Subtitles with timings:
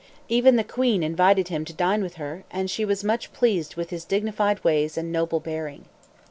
[0.27, 3.91] Even the Queen invited him to dine with her; and she was much pleased with
[3.91, 5.85] his dignified ways and noble bearing.